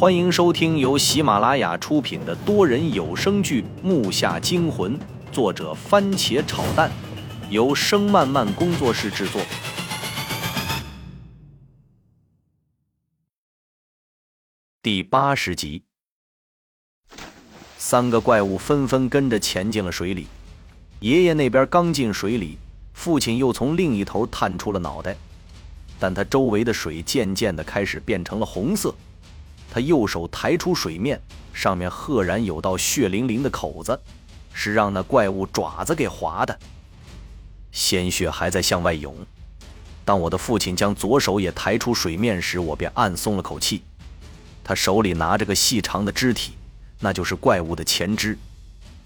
[0.00, 4.98] 欢迎收听由喜马拉雅出品的多人有声剧《木下惊魂》，
[5.30, 6.90] 作者番茄炒蛋，
[7.50, 9.42] 由声漫漫工作室制作。
[14.80, 15.82] 第八十集，
[17.76, 20.28] 三个怪物纷纷跟着潜进了水里。
[21.00, 22.56] 爷爷那边刚进水里，
[22.94, 25.14] 父亲又从另一头探出了脑袋，
[25.98, 28.94] 但他周围的水渐渐的开始变成了红色。
[29.70, 31.20] 他右手抬出水面，
[31.52, 33.98] 上面赫然有道血淋淋的口子，
[34.52, 36.58] 是让那怪物爪子给划的。
[37.70, 39.14] 鲜血还在向外涌。
[40.04, 43.82] 当我的父亲将左手也抬出水面时，我便暗松了口气。
[44.64, 46.54] 他手里拿着个细长的肢体，
[46.98, 48.36] 那就是怪物的前肢，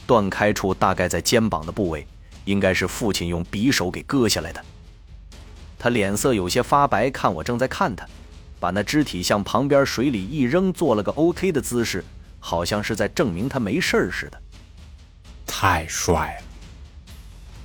[0.06, 2.06] 断开处大概在肩膀的部位，
[2.46, 4.64] 应该是父亲用匕首给割下来的。
[5.78, 8.06] 他脸色有些发白，看我正在看他。
[8.64, 12.02] 把那肢体向旁边水里一扔，做了个 OK 的姿势，
[12.40, 14.40] 好像是在证明他没事似的。
[15.46, 16.46] 太帅了！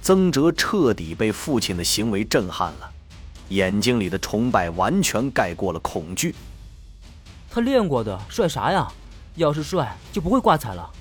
[0.02, 2.92] 曾哲彻底被父亲的行为震撼了，
[3.48, 6.36] 眼睛里的崇拜完全盖过了恐惧。
[7.50, 8.86] 他练过的，帅啥呀？
[9.36, 10.92] 要是帅，就不会挂彩了。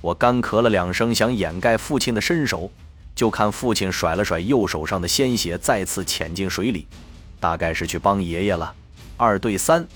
[0.00, 2.70] 我干咳了两声，想掩盖父亲的身手，
[3.16, 6.86] 就看父亲甩了甩右手上的鲜血，再次潜进水里。
[7.38, 8.74] 大概是去帮爷爷了，
[9.18, 9.86] 二对三，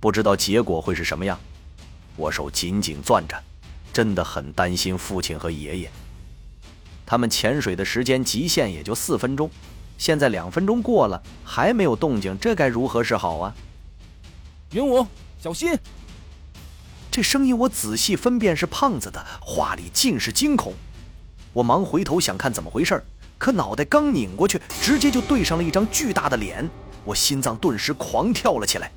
[0.00, 1.38] 不知道结果会是什么样。
[2.16, 3.36] 我手紧紧攥着，
[3.92, 5.90] 真的很担心父亲和爷爷。
[7.04, 9.50] 他们潜水的时间极限也就四分钟，
[9.98, 13.54] 现在两分钟过了还没有动静，这该如何是好啊？
[14.72, 15.06] 云武，
[15.38, 15.78] 小心！
[17.10, 20.72] 这声音我仔细分辨是胖子的，话里尽是惊恐。
[21.52, 23.04] 我忙回头想看怎么回事
[23.36, 26.66] 可脑袋刚拧过去，直接就对上了一张巨大的脸。
[27.04, 28.90] 我心脏顿时狂跳了起来。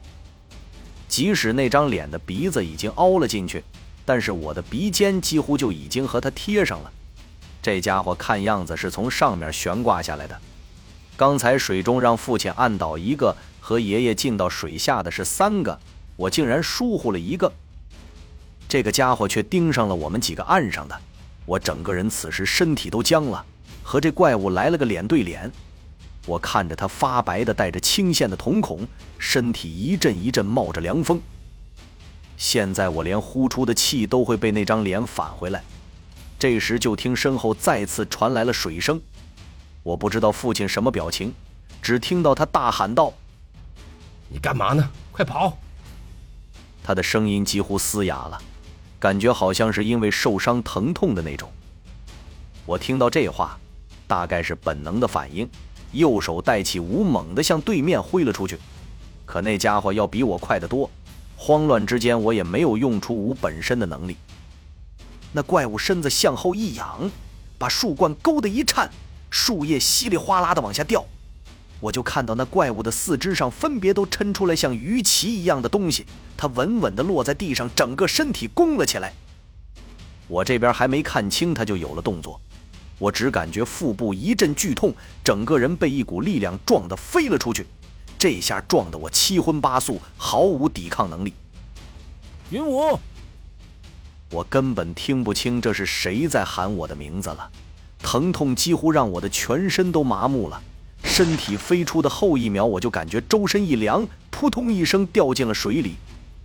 [1.07, 3.63] 即使那张脸的鼻子已经凹了进去，
[4.03, 6.91] 但是我的鼻尖几乎就已经和它贴上了。
[7.61, 10.39] 这家伙看样子是从上面悬挂下来的。
[11.17, 15.79] 刚才水中让父亲按倒一个，和爷爷进到水下的是三个，
[16.15, 17.51] 我竟然疏忽了一个。
[18.67, 20.99] 这个家伙却盯上了我们几个岸上的，
[21.45, 23.45] 我整个人此时身体都僵了，
[23.81, 25.49] 和这怪物来了个脸对脸。
[26.25, 28.87] 我看着他发白的、带着青线的瞳孔，
[29.19, 31.21] 身体一阵一阵冒着凉风。
[32.37, 35.63] 现在我连呼出的气都会被那张脸返回来。
[36.37, 39.01] 这时就听身后再次传来了水声，
[39.83, 41.33] 我不知道父亲什么表情，
[41.81, 43.13] 只听到他大喊道
[44.27, 44.89] ：“你干嘛呢？
[45.11, 45.57] 快跑！”
[46.83, 48.41] 他的声音几乎嘶哑了，
[48.99, 51.49] 感觉好像是因为受伤疼痛的那种。
[52.65, 53.57] 我听到这话，
[54.05, 55.49] 大概是本能的反应。
[55.95, 58.59] 右手带起舞，猛地向对面挥了出去，
[59.25, 60.89] 可那家伙要比我快得多。
[61.37, 64.15] 慌乱之间，我也没有用出舞本身的能力。
[65.33, 67.11] 那怪物身子向后一仰，
[67.57, 68.89] 把树冠勾得一颤，
[69.29, 71.03] 树叶稀里哗啦的往下掉。
[71.81, 76.05] 我就看到那怪物的四肢上分别都抻出来像鱼鳍一样的东西，
[76.37, 79.13] 它稳稳地落在地上，整个身体弓了起来。
[80.27, 82.39] 我这边还没看清，它就有了动作。
[82.97, 87.65] 我只感觉腹部一阵剧痛，整个人被一股力量撞得飞了出去。
[88.17, 91.33] 这下撞得我七荤八素，毫无抵抗能力。
[92.49, 92.97] 云武，
[94.31, 97.51] 我根本听不清这是谁在喊我的名字了。
[97.99, 100.61] 疼痛几乎让我的全身都麻木了。
[101.03, 105.95] 身体飞出的后一秒，我就感觉周身一凉，扑通一声掉进了水里。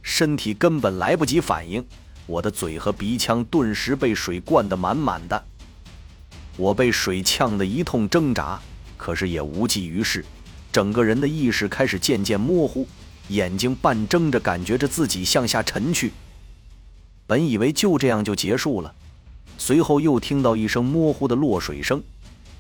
[0.03, 1.87] 身体根本来不及反应，
[2.27, 5.45] 我的嘴和鼻腔顿时被水灌得满满的。
[6.61, 8.61] 我被水呛得一通挣扎，
[8.99, 10.23] 可是也无济于事，
[10.71, 12.87] 整个人的意识开始渐渐模糊，
[13.29, 16.13] 眼睛半睁着，感觉着自己向下沉去。
[17.27, 18.95] 本以为就这样就结束了，
[19.57, 22.03] 随后又听到一声模糊的落水声，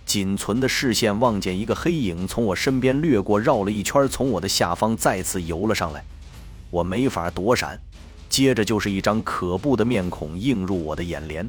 [0.06, 6.02] 仅存的视线望见一个黑影从我身边掠过，绕了一圈，从我的下方再次游了上来，
[6.70, 7.78] 我没法躲闪，
[8.30, 11.46] 接着就是一张可怖的面孔映入我的眼帘。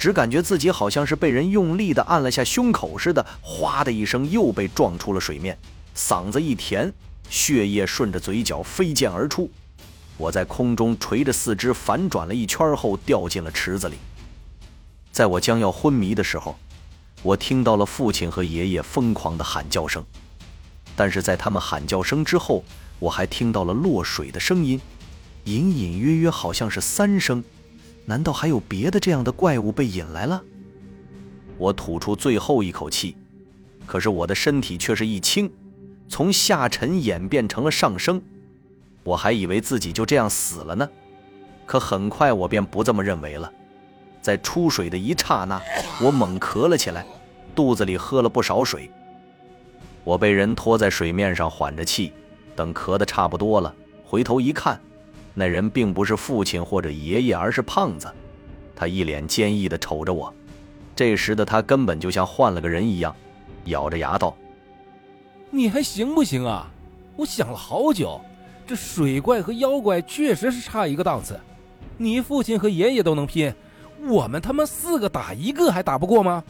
[0.00, 5.58] 只感觉自己好像是被人用力的按了下胸口似的，哗的一声又被撞出了水面，
[5.94, 6.90] 嗓子一甜，
[7.28, 9.50] 血液顺着嘴角飞溅而出。
[10.16, 13.96] 我在空中垂着四肢反转了一圈后掉进了池子里。
[15.12, 16.58] 在我将要昏迷的时候，
[17.22, 20.02] 我听到了父亲和爷爷疯狂的喊叫声，
[20.96, 22.64] 但是在他们喊叫声之后，
[23.00, 24.80] 我还听到了落水的声音，
[25.44, 27.44] 隐隐约约好像是三声。
[28.10, 30.42] 难道还有别的这样的怪物被引来了？
[31.56, 33.16] 我吐出最后一口气，
[33.86, 35.48] 可是我的身体却是一轻，
[36.08, 38.20] 从下沉演变成了上升。
[39.04, 40.90] 我还以为自己就这样死了呢。
[41.64, 43.52] 可很快我便不这么认为了。
[44.20, 45.62] 在出水的一刹那，
[46.02, 47.06] 我猛咳了起来，
[47.54, 48.90] 肚子里喝了不少水。
[50.02, 52.12] 我被人拖在水面上缓着气，
[52.56, 53.72] 等咳得差不多了，
[54.04, 54.80] 回头一看，
[55.34, 58.12] 那人并不是父亲或者爷爷，而是胖子。
[58.74, 60.32] 他一脸坚毅地瞅着我，
[60.94, 63.14] 这时的他根本就像换了个人一样，
[63.66, 64.36] 咬着牙道
[65.50, 66.70] ：“你还行不行啊？
[67.16, 68.20] 我想了好久，
[68.66, 71.38] 这水怪和妖怪确实是差一个档次。
[71.96, 73.52] 你父亲和爷爷都能拼。”
[74.08, 76.42] 我们他妈四个打一个还打不过吗？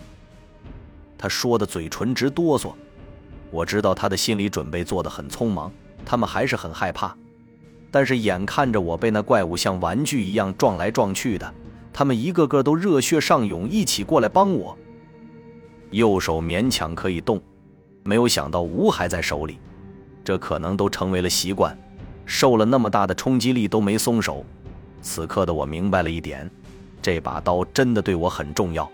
[1.18, 2.72] 他说的嘴唇直哆嗦，
[3.50, 5.72] 我知道他的心理准备做得很匆忙，
[6.06, 7.12] 他们还是很害怕。
[7.90, 11.54] 但是眼看着我被那怪物像玩具一样撞来撞去的，
[11.92, 14.76] 他们一个个都热血上涌，一起过来帮我。
[15.90, 17.40] 右手勉强可以动，
[18.04, 19.58] 没有想到吴还在手里，
[20.22, 21.76] 这可能都成为了习惯，
[22.24, 24.44] 受了那么大的冲击力都没松手。
[25.02, 26.48] 此刻的我明白了一点。
[27.02, 28.86] 这把刀真的对我很重要，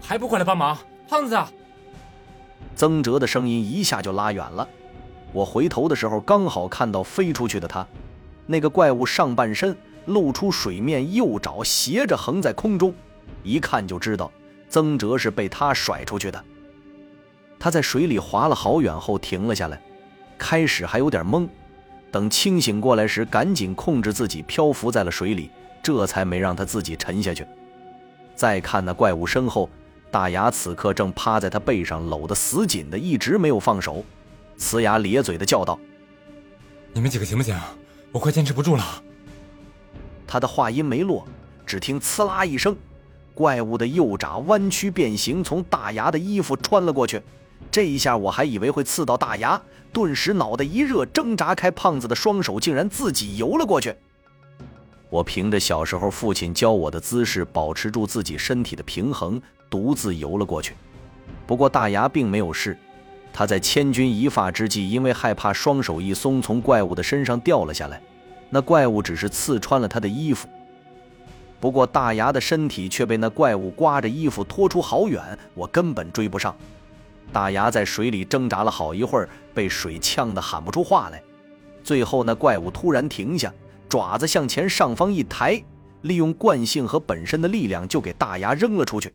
[0.00, 1.38] 还不快来帮忙，胖子！
[2.74, 4.66] 曾哲的声音一下就拉远了。
[5.32, 7.86] 我回头的时候，刚好看到飞出去的他，
[8.46, 9.76] 那个怪物上半身
[10.06, 12.94] 露出水面，右爪斜着横在空中，
[13.42, 14.30] 一看就知道
[14.68, 16.44] 曾哲是被他甩出去的。
[17.58, 19.80] 他在水里滑了好远后停了下来，
[20.38, 21.48] 开始还有点懵，
[22.10, 25.50] 等清醒过来时，赶紧控制自己漂浮在了水里。
[25.82, 27.46] 这才没让他自己沉下去。
[28.34, 29.70] 再看那怪物身后，
[30.10, 34.04] 大牙此刻正趴在他背上，搂得死紧的，一直没有放手，
[34.58, 35.78] 呲牙咧嘴的叫道
[36.92, 37.58] ：“你们几个行不行？
[38.12, 39.02] 我快坚持不住了。”
[40.26, 41.26] 他的话音没落，
[41.64, 42.76] 只听“呲啦”一声，
[43.34, 47.22] 怪物的右爪弯曲变形，从大牙的衣服穿了过去。
[47.70, 49.60] 这一下我还以为会刺到大牙，
[49.92, 53.94] 顿时脑袋一热，挣扎开胖子的双手，竟然自己游了过去。
[55.08, 60.74] 我凭着小时候父亲教我的姿势，保持住自己身体的平衡，独自游了过去。
[61.46, 62.76] 不过大牙并没有事，
[63.38, 68.00] 他在千钧一发之际，因为害怕双手一松，从怪物的身上掉了下来。
[68.48, 70.48] 那怪物只是刺穿了他的衣服，
[71.60, 76.56] 不过大牙的身体却被那怪物刮着衣服拖出好远，我根本追不上。
[77.30, 81.22] 大牙在水里挣扎了好一会儿，被水呛得喊不出话来。
[81.84, 83.52] 最后那怪物突然停下。
[83.86, 85.62] 爪子向前上方一抬，
[86.00, 89.12] 利用惯性和本身的力量，就给大牙扔了出去。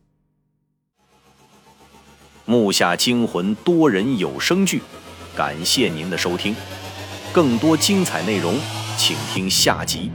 [2.45, 4.81] 木下惊魂多人有声剧，
[5.35, 6.55] 感谢您的收听，
[7.31, 8.55] 更多精彩内容，
[8.97, 10.11] 请听下集。